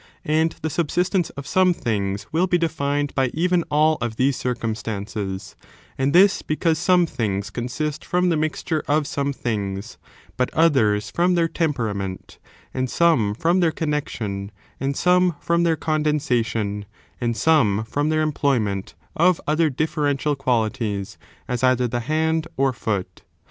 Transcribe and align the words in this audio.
And 0.25 0.55
the 0.63 0.69
subsistence 0.71 1.29
of 1.37 1.45
some 1.45 1.75
things 1.75 2.25
will 2.31 2.47
be 2.47 2.57
defined 2.57 3.13
by 3.13 3.27
even 3.35 3.63
all 3.69 3.99
of 4.01 4.15
these 4.15 4.35
circumstances; 4.35 5.55
and 5.95 6.11
this 6.11 6.41
because 6.41 6.79
some 6.79 7.05
things 7.05 7.51
consist 7.51 8.03
from 8.03 8.29
the 8.29 8.35
mixture 8.35 8.83
of 8.87 9.05
some 9.05 9.31
things, 9.31 9.99
but 10.37 10.51
others 10.55 11.11
from 11.11 11.35
their 11.35 11.47
temperament, 11.47 12.39
and 12.73 12.89
some 12.89 13.35
from 13.35 13.59
their 13.59 13.71
connexion, 13.71 14.49
and 14.79 14.97
some 14.97 15.35
from 15.39 15.61
their 15.61 15.75
condensation, 15.77 16.85
and 17.21 17.37
some 17.37 17.83
from 17.83 18.09
their 18.09 18.23
employ 18.23 18.57
ment 18.57 18.95
of 19.15 19.39
other 19.45 19.69
differential 19.69 20.35
qualities, 20.35 21.19
as 21.47 21.63
either 21.63 21.87
the 21.87 21.99
hand 21.99 22.47
or 22.57 22.73
foot. 22.73 23.21